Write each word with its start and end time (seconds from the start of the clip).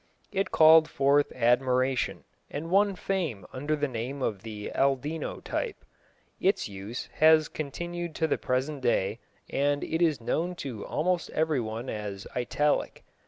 It 0.31 0.49
called 0.49 0.89
forth 0.89 1.31
admiration, 1.35 2.23
and 2.49 2.71
won 2.71 2.95
fame 2.95 3.45
under 3.53 3.75
the 3.75 3.87
name 3.87 4.23
of 4.23 4.41
the 4.41 4.71
"Aldino" 4.73 5.43
type. 5.43 5.85
Its 6.39 6.67
use 6.67 7.07
has 7.17 7.47
continued 7.47 8.15
to 8.15 8.25
the 8.25 8.39
present 8.39 8.81
day, 8.81 9.19
and 9.47 9.83
it 9.83 10.01
is 10.01 10.19
known 10.19 10.55
to 10.55 10.83
almost 10.87 11.29
everyone 11.35 11.87
as 11.87 12.25
Italic. 12.35 13.03